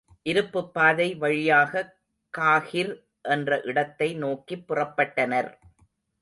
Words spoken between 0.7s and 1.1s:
பாதை